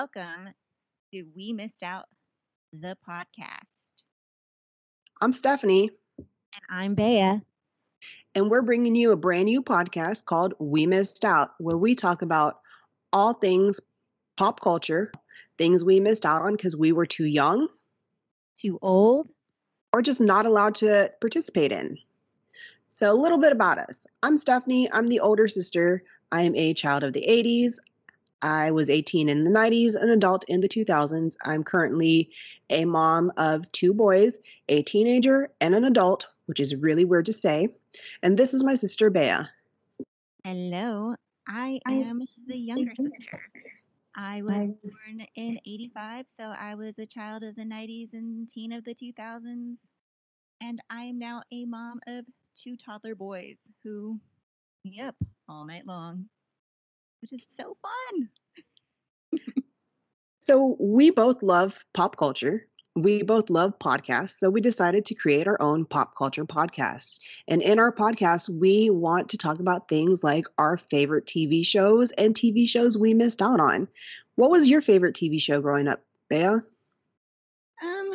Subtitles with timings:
[0.00, 0.50] Welcome
[1.14, 2.04] to We Missed Out,
[2.70, 3.64] the podcast.
[5.22, 5.88] I'm Stephanie,
[6.18, 7.40] And I'm Bea.
[8.34, 12.20] and we're bringing you a brand new podcast called We Missed Out, where we talk
[12.20, 12.60] about
[13.10, 13.80] all things
[14.36, 15.12] pop culture,
[15.56, 17.66] things we missed out on because we were too young
[18.54, 19.30] Too old?
[19.94, 21.96] or just not allowed to participate in.
[22.88, 24.06] So, a little bit about us.
[24.22, 26.02] I'm Stephanie, I'm the older sister.
[26.30, 27.78] I am a child of the 80s.
[28.46, 31.36] I was 18 in the 90s, an adult in the 2000s.
[31.44, 32.30] I'm currently
[32.70, 34.38] a mom of two boys,
[34.68, 37.68] a teenager and an adult, which is really weird to say.
[38.22, 39.48] And this is my sister, Bea.
[40.44, 41.16] Hello.
[41.48, 43.40] I I- am the younger sister.
[44.16, 48.72] I was born in 85, so I was a child of the 90s and teen
[48.72, 49.76] of the 2000s.
[50.62, 52.24] And I am now a mom of
[52.56, 54.18] two toddler boys who
[54.84, 55.16] me up
[55.48, 56.28] all night long,
[57.30, 58.28] which is so fun.
[60.38, 62.68] So, we both love pop culture.
[62.94, 64.38] We both love podcasts.
[64.38, 67.18] So, we decided to create our own pop culture podcast.
[67.48, 72.12] And in our podcast, we want to talk about things like our favorite TV shows
[72.12, 73.88] and TV shows we missed out on.
[74.36, 76.44] What was your favorite TV show growing up, Bea?
[76.44, 78.12] Um,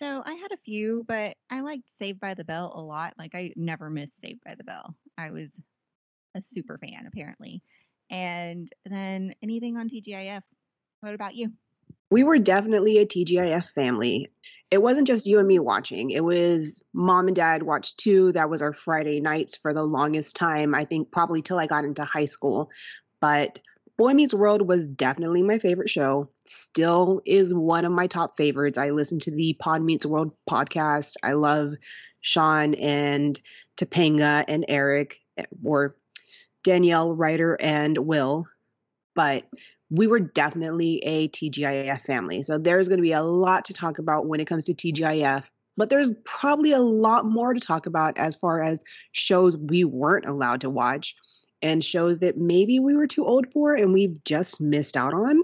[0.00, 3.14] so I had a few, but I liked Saved by the Bell a lot.
[3.18, 4.96] Like I never missed Saved by the Bell.
[5.16, 5.48] I was
[6.34, 7.62] a super fan apparently.
[8.10, 10.42] And then anything on TGIF.
[11.00, 11.52] What about you?
[12.10, 14.28] We were definitely a TGIF family.
[14.70, 18.32] It wasn't just you and me watching, it was mom and dad watched too.
[18.32, 21.84] That was our Friday nights for the longest time, I think probably till I got
[21.84, 22.70] into high school.
[23.20, 23.60] But
[23.96, 26.28] Boy Meets World was definitely my favorite show.
[26.46, 28.78] Still is one of my top favorites.
[28.78, 31.16] I listen to the Pod Meets World podcast.
[31.22, 31.72] I love
[32.20, 33.40] Sean and
[33.76, 35.96] Topanga and Eric, eh, or
[36.68, 38.46] Danielle, Rider, and Will.
[39.14, 39.44] But
[39.90, 42.42] we were definitely a TGIF family.
[42.42, 45.48] So there's going to be a lot to talk about when it comes to TGIF.
[45.78, 50.26] But there's probably a lot more to talk about as far as shows we weren't
[50.26, 51.16] allowed to watch
[51.62, 55.40] and shows that maybe we were too old for and we've just missed out on.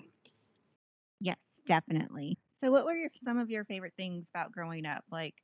[1.21, 2.37] Yes, definitely.
[2.59, 5.05] So what were your, some of your favorite things about growing up?
[5.11, 5.35] Like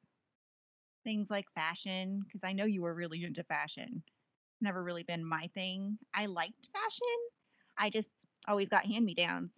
[1.04, 4.02] things like fashion, because I know you were really into fashion.
[4.60, 5.98] Never really been my thing.
[6.14, 7.06] I liked fashion.
[7.78, 8.10] I just
[8.46, 9.50] always got hand-me-downs.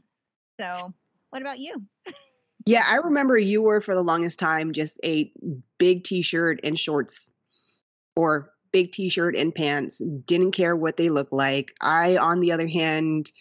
[0.60, 0.92] So
[1.30, 1.82] what about you?
[2.64, 5.32] Yeah, I remember you were for the longest time just a
[5.78, 7.32] big t shirt and shorts
[8.14, 11.74] or big t shirt and pants, didn't care what they looked like.
[11.80, 13.32] I, on the other hand,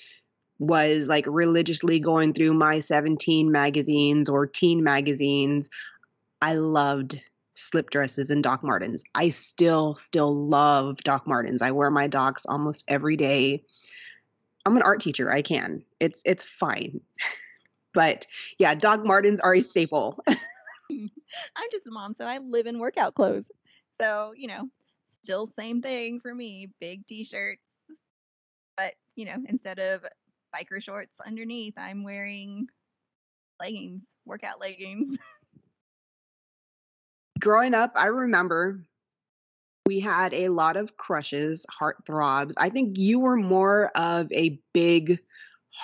[0.60, 5.70] was like religiously going through my 17 magazines or teen magazines.
[6.42, 7.20] I loved
[7.54, 9.04] slip dresses and Doc Martens.
[9.16, 11.62] I still, still love Doc Martens.
[11.62, 13.64] I wear my Docs almost every day.
[14.66, 15.32] I'm an art teacher.
[15.32, 15.84] I can.
[16.00, 17.02] It's it's fine.
[17.94, 20.24] but yeah, Doc Martens are a staple.
[20.30, 23.46] I'm just a mom, so I live in workout clothes.
[24.00, 24.68] So, you know,
[25.24, 27.62] still same thing for me, big t-shirts.
[28.78, 30.06] But, you know, instead of
[30.56, 32.68] biker shorts underneath, I'm wearing
[33.60, 35.18] leggings, workout leggings.
[37.42, 38.86] Growing up, I remember
[39.88, 42.54] we had a lot of crushes, heartthrobs.
[42.58, 45.20] I think you were more of a big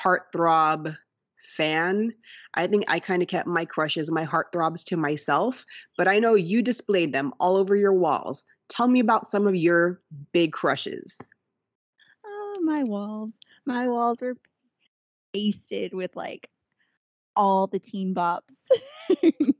[0.03, 0.95] heartthrob
[1.39, 2.13] fan.
[2.53, 5.65] I think I kind of kept my crushes, my heartthrobs to myself,
[5.97, 8.45] but I know you displayed them all over your walls.
[8.69, 9.99] Tell me about some of your
[10.33, 11.19] big crushes.
[12.23, 13.31] Oh, my walls.
[13.65, 14.35] My walls were
[15.33, 16.49] pasted with like
[17.35, 18.53] all the teen bops.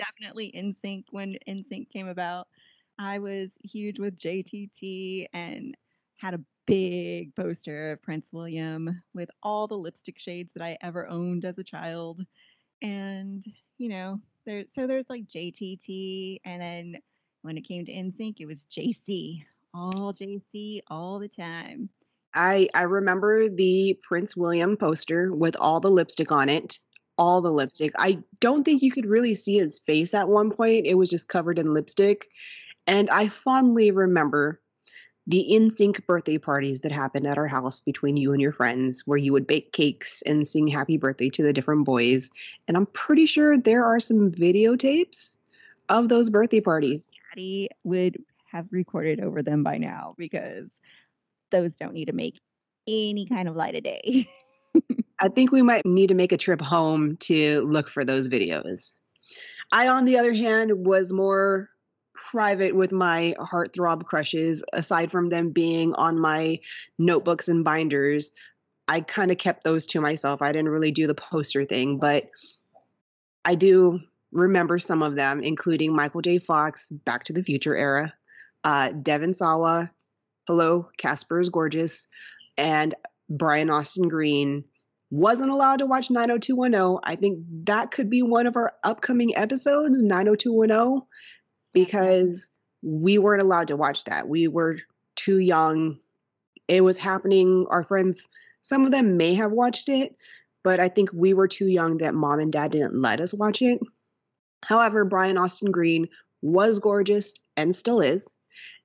[0.00, 2.48] Definitely NSYNC when NSYNC came about.
[2.98, 5.76] I was huge with JTT and
[6.16, 11.06] had a big poster of Prince William with all the lipstick shades that I ever
[11.06, 12.24] owned as a child.
[12.80, 13.44] And,
[13.76, 16.96] you know, there so there's like JTT and then
[17.42, 19.44] when it came to NSYNC it was JC.
[19.74, 21.90] All JC all the time.
[22.32, 26.78] I I remember the Prince William poster with all the lipstick on it.
[27.20, 27.92] All the lipstick.
[27.98, 30.86] I don't think you could really see his face at one point.
[30.86, 32.28] It was just covered in lipstick.
[32.86, 34.60] And I fondly remember
[35.26, 39.18] the NSYNC birthday parties that happened at our house between you and your friends, where
[39.18, 42.30] you would bake cakes and sing happy birthday to the different boys.
[42.66, 45.36] And I'm pretty sure there are some videotapes
[45.90, 47.12] of those birthday parties.
[47.30, 50.68] Daddy would have recorded over them by now because
[51.50, 52.40] those don't need to make
[52.88, 54.28] any kind of light of day.
[55.20, 58.92] I think we might need to make a trip home to look for those videos.
[59.70, 61.68] I, on the other hand, was more
[62.14, 66.60] private with my heartthrob crushes, aside from them being on my
[66.98, 68.32] notebooks and binders.
[68.88, 70.42] I kind of kept those to myself.
[70.42, 72.30] I didn't really do the poster thing, but
[73.44, 74.00] I do
[74.32, 76.38] remember some of them, including Michael J.
[76.38, 78.12] Fox, Back to the Future era,
[78.64, 79.90] uh, Devon Sawa,
[80.46, 82.08] Hello, Casper is Gorgeous,
[82.56, 82.94] and
[83.28, 84.64] Brian Austin Green
[85.10, 87.00] wasn't allowed to watch 90210.
[87.02, 91.06] I think that could be one of our upcoming episodes, 90210,
[91.74, 92.50] because
[92.82, 94.28] we weren't allowed to watch that.
[94.28, 94.78] We were
[95.16, 95.98] too young.
[96.68, 97.66] It was happening.
[97.68, 98.28] Our friends,
[98.62, 100.16] some of them may have watched it,
[100.62, 103.62] but I think we were too young that mom and dad didn't let us watch
[103.62, 103.80] it.
[104.62, 106.08] However, Brian Austin Green
[106.42, 108.32] was gorgeous and still is.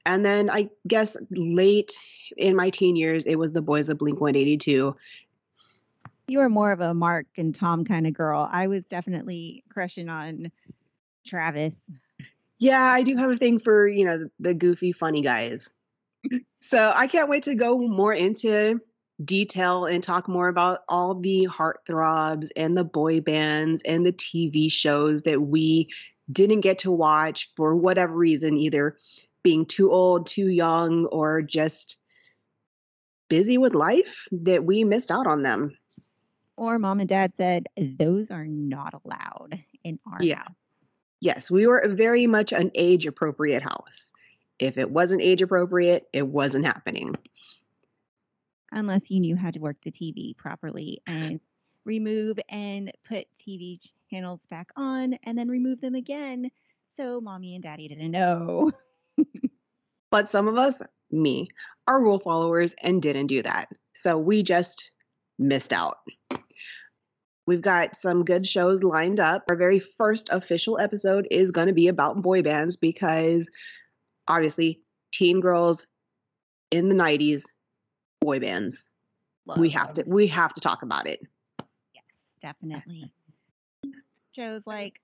[0.06, 1.92] And then I guess late
[2.38, 4.95] in my teen years, it was the boys of Blink 182.
[6.27, 8.50] You were more of a Mark and Tom kind of girl.
[8.51, 10.51] I was definitely crushing on
[11.25, 11.74] Travis.
[12.57, 15.72] Yeah, I do have a thing for, you know, the goofy, funny guys.
[16.62, 18.81] So I can't wait to go more into
[19.24, 24.71] detail and talk more about all the heartthrobs and the boy bands and the TV
[24.71, 25.89] shows that we
[26.31, 28.98] didn't get to watch for whatever reason, either
[29.44, 31.98] being too old, too young, or just
[33.30, 35.78] busy with life that we missed out on them.
[36.57, 40.40] Or mom and dad said, those are not allowed in our yeah.
[40.40, 40.56] house.
[41.19, 44.13] Yes, we were very much an age appropriate house.
[44.60, 47.16] If it wasn't age appropriate, it wasn't happening.
[48.72, 51.42] Unless you knew how to work the TV properly and
[51.84, 53.78] remove and put TV
[54.10, 56.50] channels back on and then remove them again.
[56.92, 58.72] So mommy and daddy didn't know.
[60.12, 60.81] but some of us,
[61.12, 61.50] me,
[61.88, 63.69] are rule followers and didn't do that.
[63.94, 64.90] So we just
[65.38, 65.98] missed out.
[67.47, 69.44] We've got some good shows lined up.
[69.50, 73.50] Our very first official episode is going to be about boy bands because
[74.27, 74.81] obviously,
[75.12, 75.88] teen girls
[76.71, 77.44] in the 90s,
[78.19, 78.89] boy bands.
[79.45, 80.06] Love we have those.
[80.06, 81.19] to we have to talk about it.
[81.94, 82.03] Yes,
[82.42, 83.12] definitely.
[84.31, 85.00] Shows like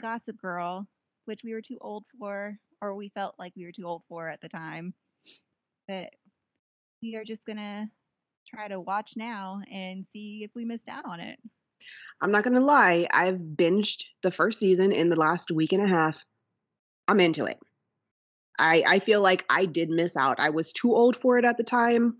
[0.00, 0.88] Gossip Girl,
[1.26, 4.28] which we were too old for, or we felt like we were too old for
[4.28, 4.94] at the time,
[5.88, 6.14] that
[7.02, 7.90] we are just gonna
[8.54, 11.38] try to watch now and see if we missed out on it.
[12.20, 15.86] I'm not gonna lie, I've binged the first season in the last week and a
[15.86, 16.24] half.
[17.08, 17.58] I'm into it.
[18.58, 20.38] I I feel like I did miss out.
[20.38, 22.18] I was too old for it at the time,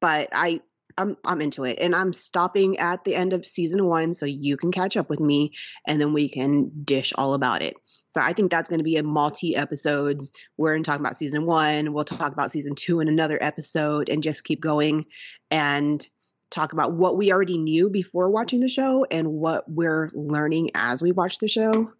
[0.00, 0.60] but I
[0.98, 4.56] I'm I'm into it, and I'm stopping at the end of season one, so you
[4.56, 5.52] can catch up with me,
[5.86, 7.76] and then we can dish all about it.
[8.18, 10.32] So I think that's going to be a multi episodes.
[10.56, 11.92] We're going to talk about season one.
[11.92, 15.06] We'll talk about season two in another episode, and just keep going,
[15.52, 16.04] and
[16.50, 21.00] talk about what we already knew before watching the show and what we're learning as
[21.00, 21.92] we watch the show.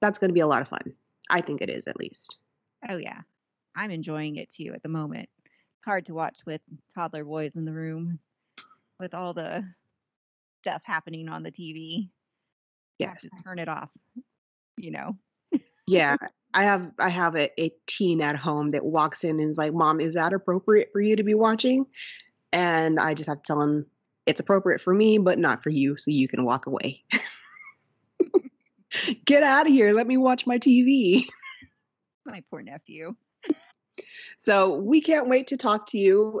[0.00, 0.94] That's going to be a lot of fun.
[1.28, 2.38] I think it is at least.
[2.88, 3.20] Oh yeah,
[3.76, 5.28] I'm enjoying it too at the moment
[5.84, 6.62] hard to watch with
[6.94, 8.18] toddler boys in the room
[8.98, 9.62] with all the
[10.62, 12.08] stuff happening on the TV.
[12.98, 13.28] Yes.
[13.44, 13.90] turn it off,
[14.78, 15.16] you know.
[15.86, 16.16] yeah.
[16.54, 19.74] I have I have a, a teen at home that walks in and is like,
[19.74, 21.86] Mom, is that appropriate for you to be watching?
[22.52, 23.86] And I just have to tell him
[24.26, 27.04] it's appropriate for me, but not for you, so you can walk away.
[29.24, 29.92] Get out of here.
[29.92, 31.26] Let me watch my TV.
[32.24, 33.14] My poor nephew.
[34.38, 36.40] So we can't wait to talk to you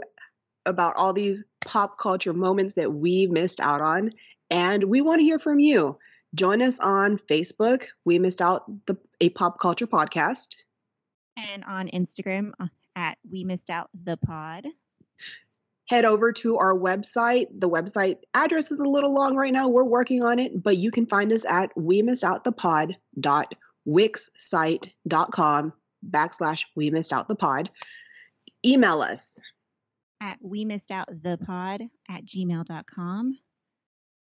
[0.66, 4.12] about all these pop culture moments that we missed out on.
[4.50, 5.98] And we want to hear from you.
[6.34, 7.84] Join us on Facebook.
[8.04, 10.56] We missed out the a pop culture podcast.
[11.36, 12.66] And on Instagram uh,
[12.96, 14.66] at We Missed Out the Pod.
[15.88, 17.46] Head over to our website.
[17.58, 19.68] The website address is a little long right now.
[19.68, 22.96] We're working on it, but you can find us at we missed out the pod
[23.18, 23.54] dot
[23.88, 25.72] wixsite.com
[26.10, 27.70] backslash we missed out the pod.
[28.66, 29.40] Email us
[30.20, 33.38] at we missed out the pod at gmail.com.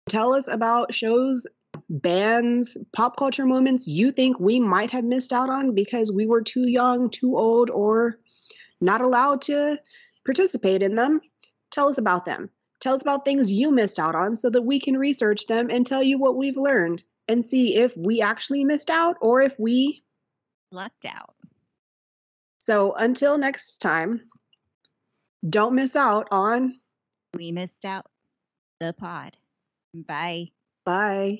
[0.08, 1.48] Tell us about shows,
[1.90, 6.42] bands, pop culture moments you think we might have missed out on because we were
[6.42, 8.20] too young, too old, or
[8.80, 9.80] not allowed to
[10.26, 11.22] participate in them.
[11.72, 12.50] Tell us about them.
[12.80, 15.86] Tell us about things you missed out on so that we can research them and
[15.86, 20.04] tell you what we've learned and see if we actually missed out or if we
[20.72, 21.34] lucked out.
[22.58, 24.30] So until next time,
[25.48, 26.80] don't miss out on
[27.34, 28.06] We Missed Out
[28.80, 29.36] the Pod.
[29.94, 30.52] Bye.
[30.86, 31.40] Bye.